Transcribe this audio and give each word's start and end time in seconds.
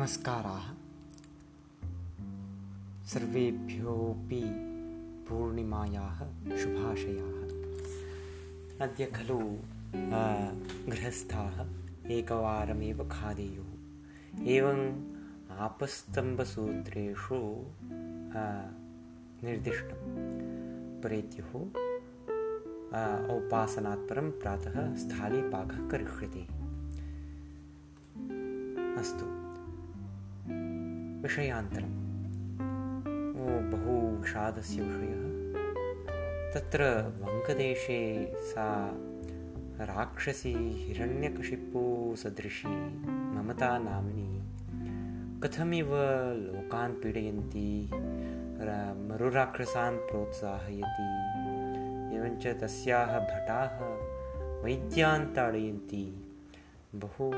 नमस्काराः। 0.00 0.66
सर्वेभ्योऽपि 3.04 4.42
पूर्णिमायाः 5.28 6.56
शुभाशयाः। 6.56 7.40
अद्य 8.86 9.06
खलु 9.06 9.38
गृहस्थाः 10.90 11.66
एकवारमेव 12.10 13.08
खादेयुः। 13.08 14.48
एवम् 14.48 15.02
आपस्तम्भसूत्रेषु 15.50 17.64
निर्दिष्टं 19.46 20.00
प्रेत्युः 21.00 21.52
औपासनात् 23.36 23.98
परं 23.98 24.30
प्रातः 24.30 24.96
स्थालीपाकः 24.96 25.88
करिष्यते। 25.88 26.46
अस्तु। 29.00 29.39
विषयान्तरम्। 31.22 31.96
ओ 33.40 33.46
बहु 33.72 33.94
विषादस्य 34.20 34.82
विषयः। 34.82 35.30
तत्र 36.54 36.82
वङ्कदेशे 37.22 38.00
सा 38.40 38.66
राक्षसी 39.90 40.52
हिरण्यकशिपूसदृशी 40.80 42.74
ममता 43.34 43.70
नाम्नी 43.78 44.30
कथमिव 45.42 45.90
लोकान् 46.46 46.94
पीडयन्ती 47.02 47.70
मरुराक्षसान् 49.08 49.98
प्रोत्साहयति 49.98 51.08
एवञ्च 52.16 52.46
तस्याः 52.62 53.12
भटाः 53.30 53.76
वैद्यान् 54.64 55.26
ताडयन्ति 55.36 56.04
बहु 56.94 57.30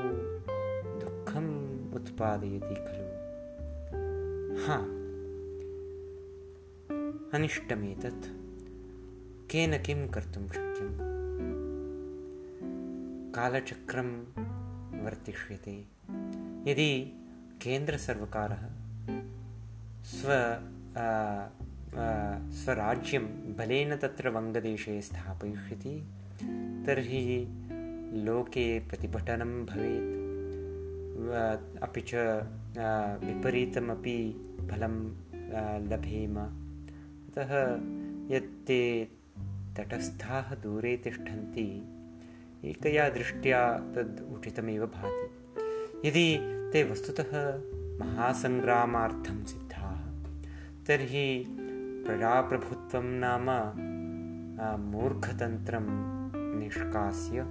दुःखम् 1.03 1.51
उत्पादयति 1.95 2.75
खलु 2.75 3.12
हा। 4.63 4.75
अनिष्टमेतत्। 7.37 8.27
केन 9.51 9.77
किं 9.77 10.07
कर्तुं 10.07 10.47
शक्यम्? 10.47 10.97
कालचक्रं 13.33 14.21
वर्तिष्यते। 15.05 15.75
यदि 16.71 17.13
केन्द्रसर्वकारः 17.61 18.69
स्व 20.03 20.27
स्वराज्यं 22.51 23.25
बलेन 23.57 23.95
तत्र 23.95 24.29
वङ्गदेशे 24.29 25.01
स्थापयिष्यति 25.01 26.07
तर्हि 26.87 27.47
लोके 28.25 28.79
प्रतिभटनं 28.79 29.65
भवेत् 29.65 30.22
अपि 31.13 32.01
च 32.07 32.11
विपरीतमपि 33.23 34.19
फलं 34.69 34.95
लभेम। 35.91 36.37
अतः 36.37 37.51
यत् 38.35 38.53
ते 38.67 38.81
तटस्थाः 39.77 40.53
दूरे 40.63 40.95
तिष्ठन्ति 41.03 41.67
एकया 42.69 43.09
दृष्ट्या 43.09 43.61
तद् 43.95 44.21
उचितमेव 44.33 44.85
भाति। 44.85 46.07
यदि 46.07 46.27
ते 46.73 46.83
वस्तुतः 46.91 47.33
महासङ्ग्रामार्थं 47.99 49.43
सिद्धाः 49.45 50.01
तर्हि 50.87 51.27
प्रजाप्रभुत्वं 52.05 53.05
नाम 53.23 53.47
मूर्खतन्त्रं 54.91 55.87
निष्कास्य 56.59 57.45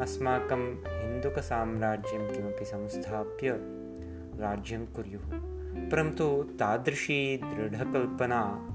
अस्माकं 0.00 0.74
हिन्दुकसाम्राज्यं 0.74 2.32
किमपि 2.32 2.64
संस्थाप्य 2.64 3.58
राज्यं 4.42 4.86
कुर्युः। 4.86 5.22
परन्तु 5.90 6.42
तादृशी 6.42 7.36
दृढकल्पना 7.36 8.68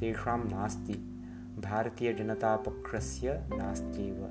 तेषां 0.00 0.38
नास्ति। 0.38 1.10
भारतीयजनतापक्षस्य 1.58 3.32
नास्त्येव। 3.32 4.28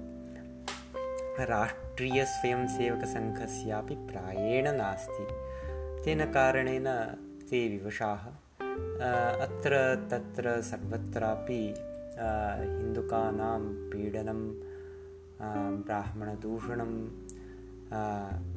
राष्ट्रीयस्वयंसेवकसङ्घस्यापि 1.39 3.95
प्रायेण 3.95 4.71
नास्ति। 4.71 5.27
तेन 6.05 6.25
कारणेन 6.25 7.17
ते 7.49 7.67
विवशाः। 7.67 8.27
अत्र 9.39 10.07
तत्र 10.11 10.61
सर्वत्रापि 10.61 11.73
हिन्दुकानां 12.59 13.63
पीडनं 13.63 14.72
ब्राह्मणदूषणं 15.41 16.91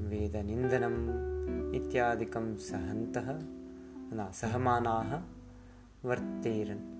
वेदनिन्दनम् 0.09 1.75
इत्यादिकं 1.75 2.57
सहन्तः 2.57 3.29
न 4.13 4.31
सहमानाः 4.35 5.11
वर्तेरन्। 6.09 6.97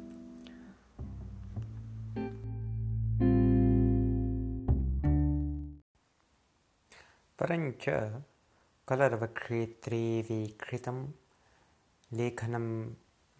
परञ्च 7.41 7.85
कलरवक्षेत्रे 8.89 10.21
वीक्षितं 10.21 11.11
लेखनं 12.13 12.91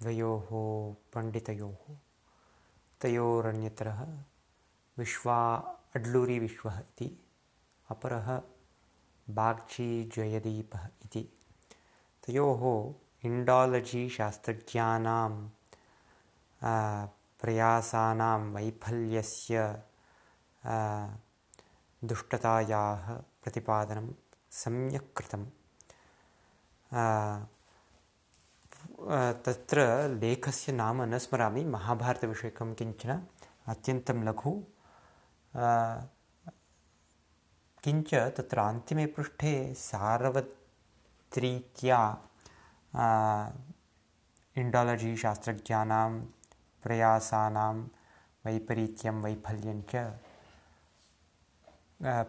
द्वयोः 0.03 0.49
पण्डितयोः 1.15 1.97
तयोरन्यतरः 3.03 4.01
विश्वा 4.99 5.39
अड्लूरिविश्वः 5.97 6.79
इति 6.81 7.09
अपरः 7.91 8.29
बाग्ची 9.39 9.89
जयदीपः 10.15 10.87
इति। 11.05 11.23
तयोः 12.27 12.63
इण्डालजि 13.27 14.09
शास्त्रज्ञानां 14.17 15.31
प्रयासानां 17.43 18.41
वैफल्यस्य 18.55 19.55
दुष्टतायाः 22.11 23.07
प्रतिपादनं 23.43 24.09
सम्यक् 24.63 25.13
कृतं 25.17 25.45
तत्र 29.47 29.79
लेखस्य 30.21 30.73
नाम 30.73 31.03
न 31.03 31.19
स्मरामि 31.25 31.65
महाभारतविषयकं 31.75 32.73
किञ्चन 32.79 33.23
अत्यन्तं 33.73 34.25
लघु 34.29 34.53
किञ्च 37.85 38.11
तत्र 38.37 38.59
अन्तिमे 38.61 39.05
पृष्ठे 39.17 39.53
सार्वत्रिक्या 39.79 40.81
इण्डालजि 44.63 45.17
शास्त्रज्ञानां 45.23 46.11
प्रयासानां 46.85 47.75
वैपरीत्यं 48.45 49.21
वैफल्यञ्च 49.25 49.95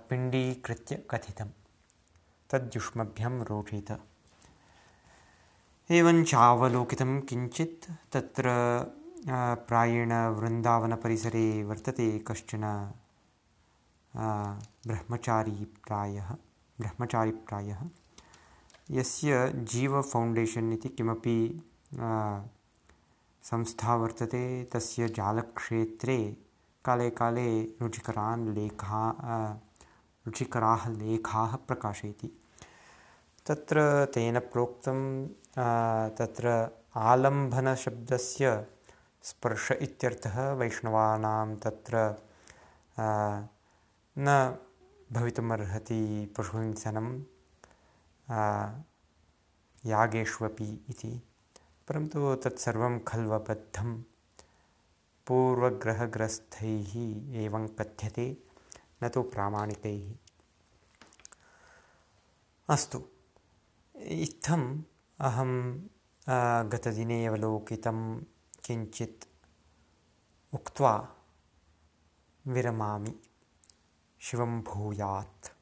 पिण्डीकृत्य 0.09 0.95
कथितं 1.11 1.49
तद्युष्मभ्यं 2.49 3.41
रोचेत 3.49 3.91
एवञ्चावलोकितं 5.89 7.19
किञ्चित् 7.29 7.89
तत्र 8.13 8.45
प्रायेण 9.69 10.13
वृन्दावनपरिसरे 10.39 11.47
वर्तते 11.69 12.07
कश्चन 12.27 12.63
ब्रह्मचारीप्रायः 14.17 16.35
ब्रह्मचारीप्रायः। 16.81 17.81
यस्य 18.91 19.51
जीव 19.71 20.01
फौण्डेशन् 20.01 20.73
इति 20.73 20.89
किमपि 20.89 21.63
संस्था 23.43 23.95
वर्तते, 23.95 24.63
तस्य 24.73 25.09
जालक्षेत्रे 25.09 26.37
काले 26.85 27.09
काले 27.09 27.61
रुचिकरान् 27.81 28.53
लेखा 28.55 29.03
रुचिकराः 30.25 30.89
लेखाः 30.89 31.55
प्रकाशयति। 31.67 32.31
तत्र 33.45 34.05
तेन 34.13 34.39
प्रोक्तं 34.51 35.27
तत्र 36.17 36.69
आलम्भनशब्दस्य 37.09 38.65
स्पर्श 39.23 39.71
इत्यर्थः 39.71 40.53
वैष्णवानां 40.53 41.55
तत्र 41.55 41.95
न 44.19 44.57
भवितुमर्हति 45.11 46.33
पशुहिंसनं 46.37 47.21
यागेष्वपि 49.85 50.85
इति। 50.89 51.21
परन्तु 51.87 52.35
तत्सर्वं 52.35 52.99
खल्वबद्धं। 52.99 54.01
पूर्वग्रहग्रस्थैः 55.27 56.93
एवं 57.35 57.67
कथ्यते 57.67 58.37
न 59.03 59.09
तु 59.09 59.21
प्रामाणिकैः। 59.21 60.15
अस्तु। 62.69 63.03
इत्थम् 63.95 64.83
अहं 65.19 65.79
गतदिने 66.69 67.25
अवलोकितं 67.25 68.19
किञ्चित् 68.65 69.23
उक्त्वा 70.53 71.15
विरमामि 72.47 73.19
शिवं 74.27 74.61
भूयात्। 74.61 75.56